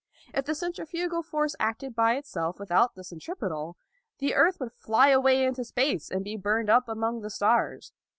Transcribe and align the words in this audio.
If 0.33 0.45
the 0.45 0.55
centrifugal 0.55 1.21
force 1.21 1.55
acted 1.59 1.93
by 1.95 2.15
itself 2.15 2.57
without 2.59 2.95
the 2.95 3.03
centripetal, 3.03 3.77
the 4.17 4.33
earth 4.33 4.59
would 4.59 4.73
fly 4.73 5.09
away 5.09 5.45
into 5.45 5.63
space 5.63 6.09
and 6.09 6.23
be 6.23 6.37
burned 6.37 6.71
up 6.71 6.89
among 6.89 7.21
the 7.21 7.29
stars. 7.29 7.93